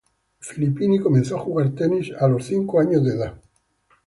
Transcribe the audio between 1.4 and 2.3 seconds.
jugar tenis a